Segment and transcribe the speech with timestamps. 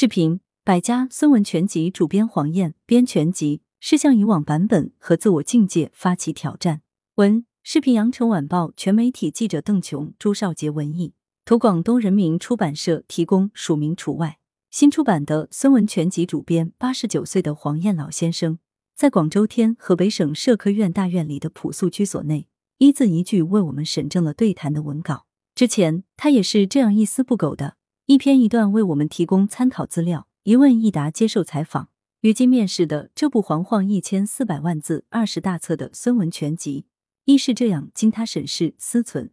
[0.00, 6.82] 视频百家孙文全集主编黄燕编全集是向以往版本和自我境界发起挑战。
[7.16, 11.14] 文视频羊城晚报全媒体记者邓琼、朱少杰文艺
[11.44, 14.38] 图广东人民出版社提供，署名除外。
[14.70, 18.60] 新出版的孙文全集主编八十九岁的黄燕老先生，
[18.94, 22.46] 在广州天河北省社科院大院里的朴素居所内，
[22.76, 25.26] 一字一句为我们审正了对谈的文稿。
[25.56, 27.77] 之前他也是这样一丝不苟的。
[28.08, 31.90] 一篇一段为我们提供参考资料，一问一答接受采访。
[32.22, 36.86] 于今面世的这部煌煌一千四百万字、二十大册的孙文全集，
[37.26, 39.28] 亦是这样经他审视、思忖，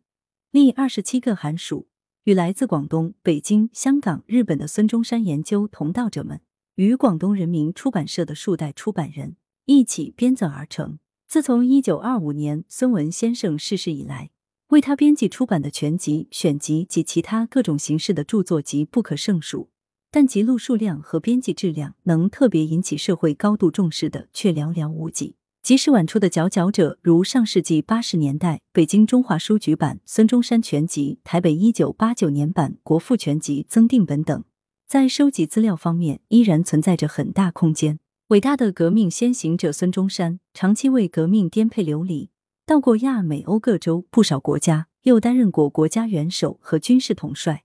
[0.52, 1.88] 历二十七个寒暑，
[2.26, 6.42] 与来自广东、北京、香港、日本的孙中山研究同道者们，
[6.76, 11.00] 与广东人民出版社的数代出版人一起编纂而成。
[11.30, 14.32] 自从一九二五年孙文先生逝世以来。
[14.70, 19.70] 为他编辑出版的全集、选集及其他各种形式的著作集不可胜数，
[20.10, 25.36] 但辑录数量和编辑质量能特别引起社会高度重视的却寥寥无几。
[25.62, 34.44] 即使晚出的佼佼者，如上世纪八十年代北京中华书局版《孙中山全集》、台北一九八九年版《国父全集》增订本等，
[34.88, 38.00] 在收集资料方面依然存在着很大空间。
[38.30, 42.32] 伟大的革命先行者孙中山，长期为革命颠沛流离。
[42.66, 47.64] 到过亚美欧各州不少国家，又担任过国家元首和军事统帅，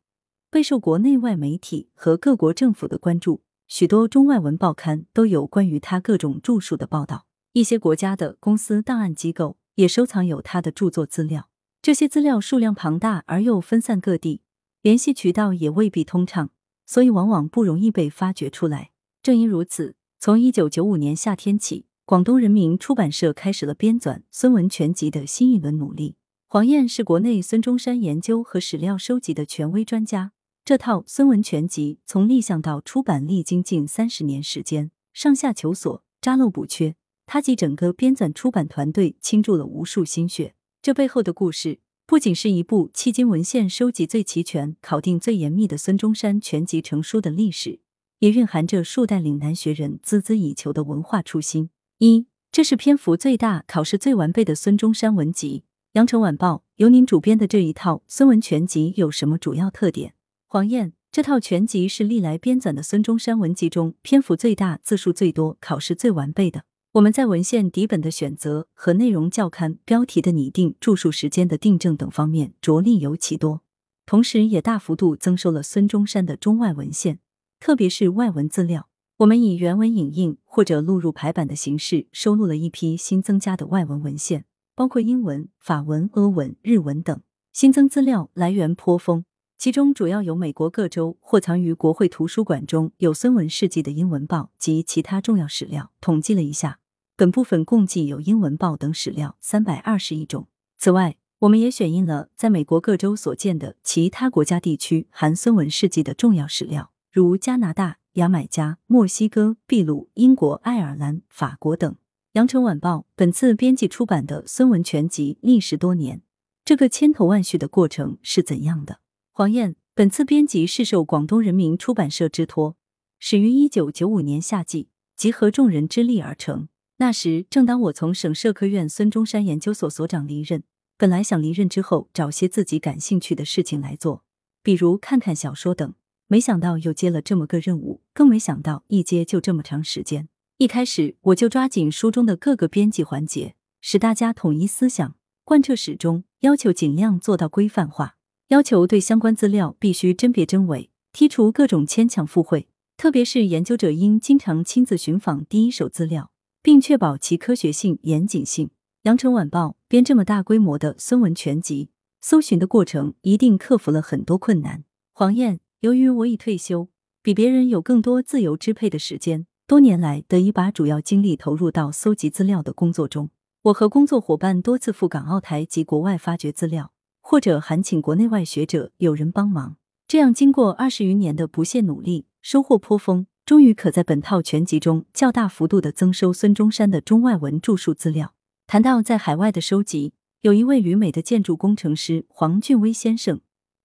[0.51, 3.41] 备受国内外媒体和各国政府的关注。
[3.67, 11.49] 许多中外文报刊都有关于他各种著述的报道，一些国家的公司档案机构也收藏有他的著作资料。
[11.81, 14.43] 这些资料数量庞大而又分散各地，
[14.83, 16.51] 联系渠道也未必通畅，
[16.85, 18.91] 所以往往不容易被发掘出来。
[19.23, 21.87] 正因如此，从一九九五年夏天起。
[22.11, 26.17] 广东人民出版社开始了编纂孙文全集的新一轮努力。
[26.49, 30.33] 黄燕是国内孙中山研究和史料收集的权威专家。
[30.65, 40.57] 这套孙文全集从立项到出版历经近三十年时间，上下求索，扎漏补缺，他及整个编纂出版团队倾注了无数心血。
[40.83, 47.79] 这背后的故事，不仅是一部迄今文献收集最齐全、考定最严密的孙中山全集成书的历史，
[48.19, 51.71] 也蕴含着数代岭南学人孜孜以求的文化初心。
[52.03, 55.65] 一，这是篇幅最大、考试最完备的孙中山文集。
[55.93, 60.15] 羊城晚报由您主编的这一套孙文全集有什么主要特点？
[60.47, 66.65] 黄燕，这套全集是历来编纂的孙中山文集中篇幅最大、字数最多、考试最完备的。
[66.93, 73.61] 我们在文献底本的选择和内容校勘、标题的拟定、著述时间的订正等方面着力尤其多，
[74.07, 77.19] 同时也大幅度增收了孙中山的中外文献，
[77.61, 78.89] 特别是外文资料。
[79.21, 87.21] 我们以原文影印或者录入排版的形式收录了一批新增加的外文文献，包括英文、法文、俄文、日文等。
[87.53, 89.27] 新增资料来源颇丰，
[89.59, 95.91] 其中主要有美国各州或藏于国会图书馆中有孙文事迹的英文报及其他重要史料。
[96.01, 96.79] 统计了一下，
[97.15, 100.49] 本部分共计有英文报等史料三百二十亿种。
[100.79, 108.00] 此外，我们也选印了在美国各州所见的其他国家地区含孙文事迹的重要史料，如加拿大。
[108.15, 111.97] 牙买加、墨西哥、秘鲁、英国、爱尔兰、法国等。
[112.33, 116.23] 羊城晚报本次编辑出版的孙文全集历时多年，
[116.65, 119.01] 这个千头万绪的过程是怎样的？
[119.31, 122.77] 黄燕，本次编辑是受广东人民出版社之托，
[123.19, 126.69] 始于一九九五年夏季，集合众人之力而成。
[126.97, 130.65] 那时正当我从省社科院孙中山研究所所长离任，
[130.99, 134.25] 本来想离任之后找些自己感兴趣的事情来做，
[134.63, 135.95] 比如看看小说等。
[136.33, 140.29] 没想到又接了这么个任务，更没想到一接就这么长时间。
[140.59, 148.15] 一开始我就抓紧书中的各个编辑环节，使大家统一思想，贯彻始终，要求尽量做到规范化，
[148.47, 152.69] 要求对相关资料必须甄别真伪，剔除各种牵强附会。
[152.97, 156.31] 特别是研究者应经常亲自寻访第一手资料，
[156.63, 158.71] 并确保其科学性、严谨性。
[159.03, 161.91] 羊城晚报编这么大规模的孙文全集，
[162.21, 164.85] 搜寻的过程一定克服了很多困难。
[165.13, 165.59] 黄燕。
[165.81, 166.89] 由于我已退休，
[167.23, 173.31] 比别人有更多自由支配的时间，多年来得以把主要精力投入到搜集资料的工作中。
[173.63, 179.79] 我和工作伙伴多次赴港澳台及国外发掘资料，或者函请国内外学者友人帮忙。
[180.07, 188.35] 这样经过二十余年的不懈努力，收获颇丰，终于可在本套全集中较大幅度的增收孙中山的中外文著述资料。
[188.67, 190.13] 谈到在海外的收集，
[190.43, 193.41] 有一位旅美的建筑工程师黄俊威先生。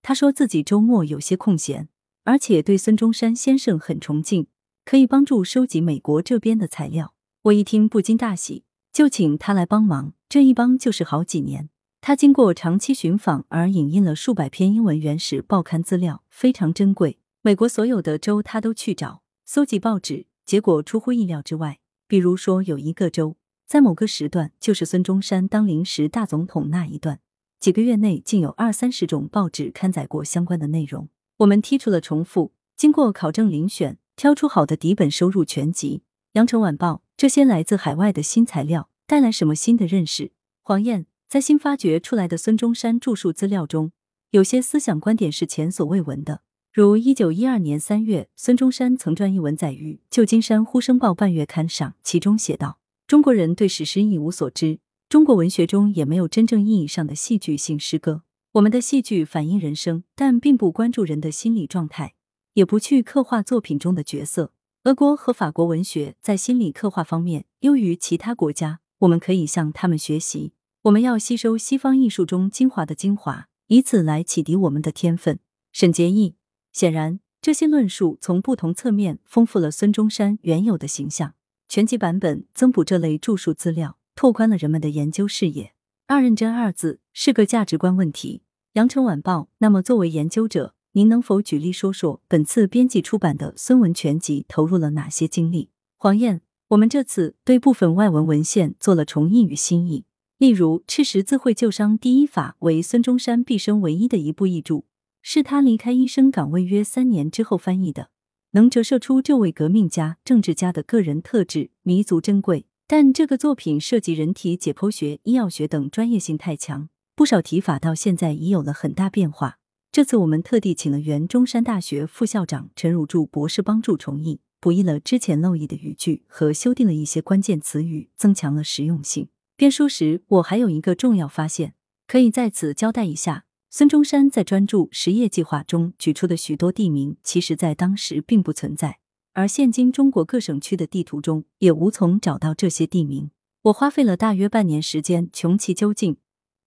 [0.08, 1.90] 他说自己周末有些空闲，
[2.26, 4.48] 而且对孙中山先生很崇敬，
[4.84, 7.14] 可以帮助收集美国这边的材料。
[7.44, 10.14] 我一听不禁大喜，就请他来帮忙。
[10.28, 11.70] 这一帮就是好几年。
[12.02, 17.20] 他经过长期寻访而引印了数百篇英文原始报刊资料，非常珍贵。
[17.44, 21.80] 美国所有的州他都去找，搜集报纸，结果出乎意料之外。
[22.08, 23.38] 比如说，有一个州
[23.68, 27.20] 在某个时段，就是孙中山当临时大总统那一段，
[27.60, 31.10] 几个月内竟有二三十种报纸刊载过相关的内容。
[31.40, 36.02] 我们剔除了重复，经过考证遴选，挑出好的底本收入全集。
[36.34, 40.32] 羊城晚报这些来自海外的新材料带来什么新的认识？
[40.62, 43.92] 黄燕在新发掘出来的孙中山著述资料中，
[44.32, 46.42] 有些思想观点是前所未闻的。
[46.72, 54.80] 如一九一二年三月，孙中山曾撰一文载于《旧金山呼声报》半月刊上，其中写道：“中国人对史诗一无所知，
[55.10, 58.24] 中国文学中也没有真正意义上的戏剧性诗歌。
[58.56, 62.14] 我们的戏剧反映人生，但并不关注人的心理状态，
[62.54, 64.54] 也不去刻画作品中的角色。
[64.86, 70.54] 俄国和法国文学在心理刻画方面优于其他国家，我们可以向他们学习。
[70.84, 75.40] 我们要吸收西方艺术中精华的精华，以此来启迪我们的天分。”
[75.74, 76.36] 沈杰义。
[76.72, 81.34] 显然，这些论述从不同侧面丰富了孙中山原有的形象。
[81.68, 85.74] 全集版本增补这类著述资料，拓宽了人们的研究视野。
[86.08, 88.44] 二认真二字是个价值观问题。
[88.76, 95.70] 羊城晚报，那么作为研究者，您能否举例说说本次编辑出版的孙文全集投入了哪些精力？
[95.96, 100.04] 黄燕，我们这次对部分外文文献做了重译与新译，
[100.38, 104.84] 例如《赤十字会救伤第一法》为孙中山毕生唯一的一部译著。
[105.22, 108.10] 是他离开医生岗位约三年之后翻译的，
[108.52, 112.66] 能折射出这位革命家、政治家的个人特质，弥足珍贵。
[112.86, 119.58] 但这个作品涉及人体解剖学、医药学等专业性太强，不少提法到现在已有了很大变化。
[119.90, 129.30] 这次我们特地请了原中山大学副校长陈汝柱博士帮助重译，补译了之前漏译的语句和修订了一些关键词语，增强了实用性。
[129.56, 131.76] 编书时，我还有一个重要发现，
[132.06, 133.46] 可以在此交代一下。
[133.70, 139.00] 孙中山在专注实业计划中举出的许多地名，其实在当时并不存在，
[139.32, 143.32] 而现今中国各省区的地图中也无从找到这些地名。
[143.64, 146.18] 我花费了大约半年时间穷其究竟，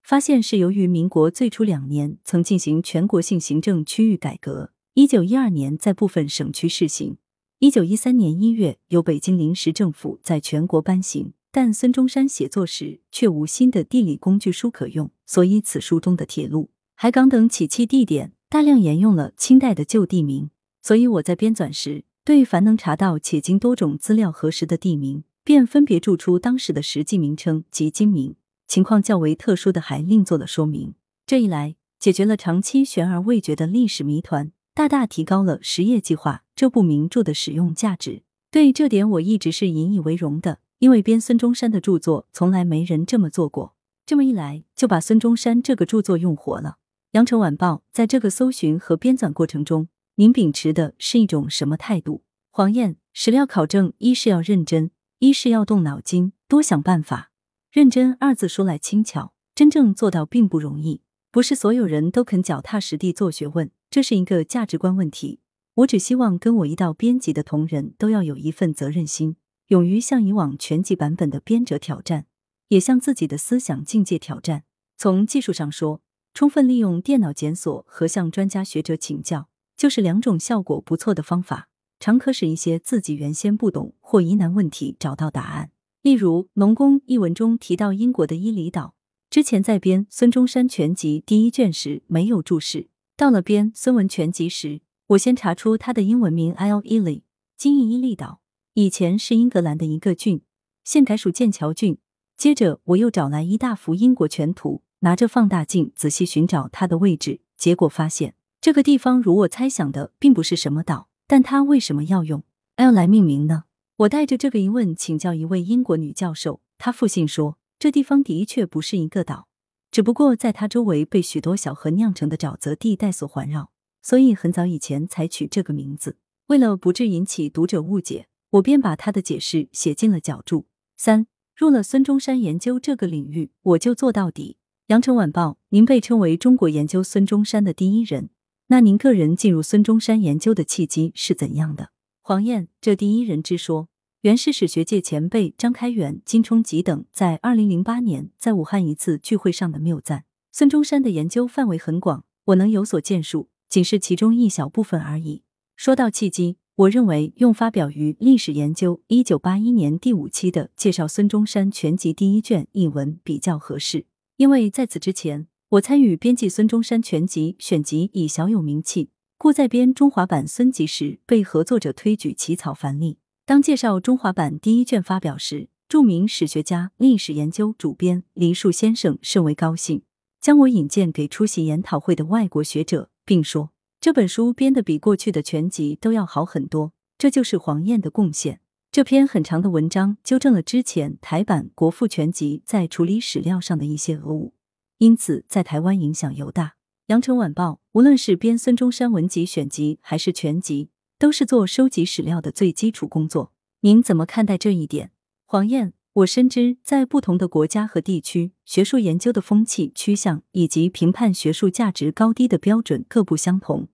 [0.01, 7.17] 发现是由于民国最初两年曾进行全国性行政区域改革，一九一二年在部分省区试行，
[7.59, 11.33] 一九一三年一月由北京临时政府在全国颁行。
[11.51, 16.69] 但孙中山写作时却无新的地理工具书可用，所以此书中的铁路。
[16.93, 20.51] 海港等起讫地点大量沿用了清代的旧地名，
[20.83, 28.35] 所以我在编纂时，对凡能查到且经多种资料核实的地名，便分别注出当时的实际名称及今名。
[28.69, 30.93] 情况较为特殊的，还另做了说明。
[31.25, 38.21] 这一来，解决了长期悬而未决的历史谜团，大大提高了《实业计划》这部名著的使用价值。
[38.51, 43.73] 对这点，我一直是引以为荣的，因为编孙中山的著作，从来没人这么做过。
[44.05, 46.77] 这么一来，就把孙中山这个著作用活了。
[47.13, 49.87] 羊城晚报在这个搜寻和编纂过程中，
[50.17, 52.21] 您秉持的是一种什么态度？
[52.51, 57.28] 黄燕，史料考证，一是要认真，一是要动脑筋，多想办法。
[57.71, 61.01] 认真二字说来轻巧，真正做到并不容易。
[61.31, 65.39] 不是所有人都肯脚踏实地做学问，这是一个价值观问题。
[65.75, 69.35] 我只希望跟我一道编辑的同仁都要有一份责任心，
[69.67, 72.25] 勇于向以往全集版本的编者挑战，
[72.69, 74.63] 也向自己的思想境界挑战。
[74.97, 76.01] 从技术上说。
[76.31, 81.69] 充分利用电脑检索和向专家学者请教，就是两种效果不错的方法，
[81.99, 85.71] 常可使一些自己原先不懂或疑难问题找到答案。
[86.01, 88.95] 例如，《农工》一文中提到英国的伊犁岛，
[89.29, 92.87] 之前在编《孙中山全集》第一卷时没有注释，
[93.17, 97.23] 到了编《孙文全集》时，我先查出它的英文名 Isle Ely，
[97.57, 98.39] 今译伊利岛，
[98.75, 100.41] 以前是英格兰的一个郡，
[100.85, 101.97] 现改属剑桥郡。
[102.37, 104.83] 接着，我又找来一大幅英国全图。
[105.01, 111.07] 拿着放大镜仔细寻找它的位置，结果发现这个地方如我猜想的，并不是什么岛。
[111.25, 112.43] 但它为什么要用
[112.75, 113.65] L 来命名呢？
[113.99, 119.49] 我带着这个疑问请教一位英国女教授，她复信说，这地方的确不是一个岛，
[119.91, 126.15] 只不过在它周围被许多小河酿成的沼泽地带所环绕，所以很早以前才取这个名字。
[126.47, 130.67] 为了不致引起读者误解，我便把他的解释写进了脚注。
[130.95, 134.55] 三入了孙中山研究这个领域，我就做到底。
[134.87, 138.29] 羊城晚报，您被称为中国研究孙中山的第一人，
[138.67, 141.89] 那您个人进入孙中山研究的契机是怎样的？
[142.21, 143.88] 黄燕，这第一人之说，
[144.23, 150.25] 原是史学界前辈张开元、金冲吉等在二零零八年在武汉一次聚会上的谬赞。
[150.51, 155.43] 孙中山的研究范围很广，我能有所建树，仅是其中一小部分而已。
[155.77, 164.05] 说到契机，我认为用发表于《历史研究》一九八一年第五期的介绍孙中山全集第一卷一文比较合适。
[164.35, 173.19] 因为在此之前，我参与编辑《孙中山全集》选集已小有名气，故在编中华版孙集时，被合作者推举起草繁例。
[173.49, 180.03] 当介绍中华版第一卷发表时，著名史学家、历史研究主编林树先生甚为高兴，
[180.39, 188.61] 将我引荐给出席研讨会的外国学者，并说这本书编得比过去的全集都要好很多，这就是黄燕的贡献。
[188.91, 194.53] 这篇很长的文章纠正了之前台版《国父全集》在处理史料上的一些讹误，
[194.99, 196.75] 因此在台湾影响尤大。
[197.07, 203.51] 羊城晚报无论是编孙中山文集选集还是全集，都是做收集史料的最基础工作。
[203.81, 205.11] 您怎么看待这一点？
[205.45, 213.89] 黄燕，我深知在不同的国家和地区，学术研究的风气趋向以及评判学术价值高低的标准各不相同。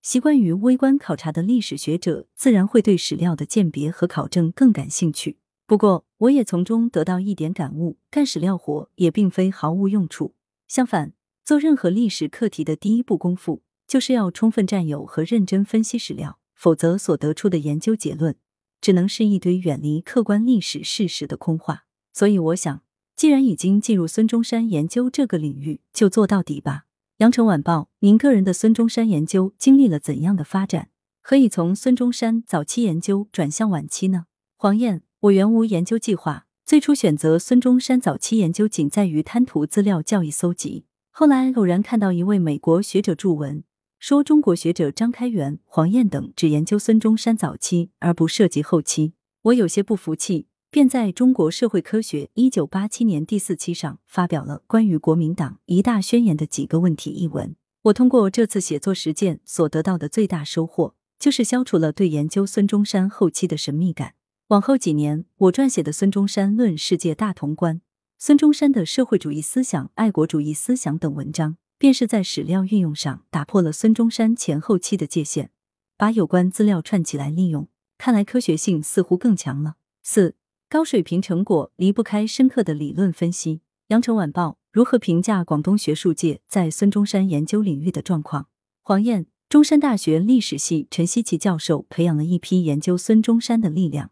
[0.00, 5.38] 习惯于微观考察的历史学者，自然会对史料的鉴别和考证更感兴趣。
[5.66, 10.34] 不过，我也从中得到一点感悟：干史料活也并非毫无用处。
[10.68, 18.36] 相反，做任何历史课题的第一步功夫，就是要充分占有和认真分析史料，否则所得出的研究结论。
[18.82, 21.84] 只能是一堆远离客观历史事实的空话。
[22.12, 22.82] 所以，我想，
[23.16, 26.84] 既然已经进入孙中山研究这个领域，就做到底吧。
[27.18, 30.88] 羊城晚报，您个人的孙中山研究经历了怎样的发展？
[31.22, 34.24] 何以从孙中山早期研究转向晚期呢？
[34.56, 40.86] 黄燕，我原无研究计划，最初选择孙中山早期研究，仅在于贪图资料教育搜集。
[41.10, 43.62] 后来偶然看到一位美国学者著文。
[44.00, 57.54] 说中国学者张开元、黄燕等只研究孙中山早期而不涉及后期，我有些不服气，便在中国社会科学一九八七年第四期上发表了关于国民党一大宣言的几个问题一文。
[57.82, 64.14] 我通过这次写作实践所得到的最大收获，就是消除了对研究孙中山后期的神秘感。
[64.48, 67.76] 往后几年，我撰写的《孙中山论世界大同观》、
[68.18, 71.58] 孙中山的社会主义思想、爱国主义思想等文章。
[71.80, 75.50] 便是在史料运用上打破了孙中山前后期的界限，
[75.96, 79.76] 把有关资料串起来利用，看来科学性似乎更强了。
[80.02, 80.36] 四
[80.68, 83.62] 高水平成果离不开深刻的理论分析。
[83.88, 88.48] 羊城晚报如何评价广东学术界在孙中山研究领域的状况？
[88.82, 94.10] 黄燕，中山大学历史系陈希奇教授培养了一批研究孙中山的力量，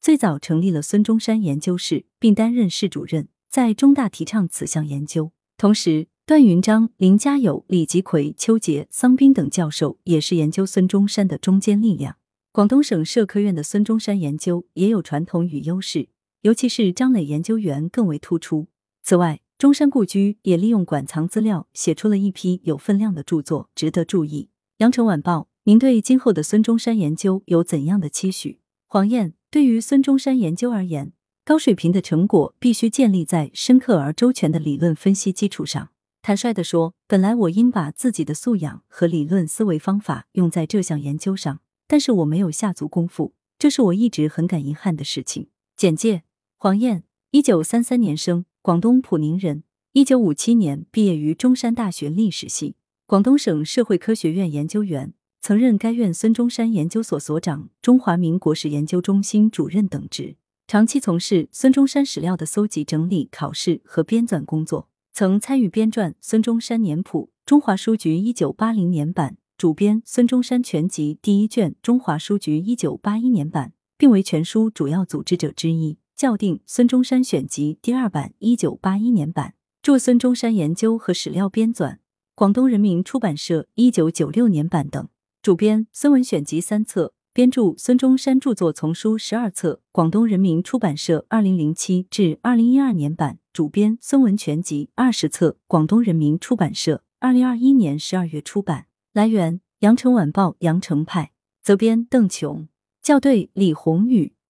[0.00, 6.09] 最早成立了孙中山研究室，并担任室主任，在中大提倡此项研究，同时。
[6.30, 12.18] 段云章、林家友、李吉奎、邱杰、桑斌等教授也是研究孙中山的中坚力量。
[12.52, 16.08] 广东省社科院的孙中山研究也有传统与优势，
[16.42, 18.68] 尤其是张磊研究员更为突出。
[19.02, 24.50] 此外，中山故居也利用馆藏资料，写出了一批有分量的著作，值得注意。
[24.76, 28.60] 羊城晚报，您对今后的孙中山研究有怎样的期许？
[28.86, 31.12] 黄燕，对于孙中山研究而言，
[31.44, 35.88] 高水平的成果必须建立在深刻而周全的理论分析基础上。
[36.22, 45.48] 坦率地说，本来我应把自己的素养和理论思维方法用在这项研究上，但是我没有下足功夫，这是我一直很感遗憾的事情。
[45.76, 46.24] 简介：
[46.58, 60.36] 黄燕，一九三三年生，广东普宁人，一九五七年毕业于中山大学历史系，广东省社会科学院研究员，曾任该院孙中山研究所所长、中华民国史研究中心主任等职，
[60.66, 64.89] 长期从事孙中山史料的搜集、整理、考试和编纂工作。
[65.12, 75.98] 曾参与编撰《孙中山年谱》，中华书局一九八零年版，主编《孙中山全集》第一卷，中华书局一九八一年版，并为全书主要组织者之一。
[76.16, 81.92] 校订《孙中山选集》第二版，一九八一年版，著《孙中山研究和史料编纂》，
[82.34, 85.08] 广东人民出版社一九九六年版等。
[85.42, 87.14] 主编《孙文选集》三册。
[87.32, 98.86] 编著孙中山著作丛书十二册，广东人民出版社二零零七至二零一二年版主编《孙文全集》二十册，广东人民出版社二零二一年十二月出版。
[99.12, 102.68] 来源：羊城晚报羊城派，责编：邓琼，
[103.02, 104.34] 校对：李红宇。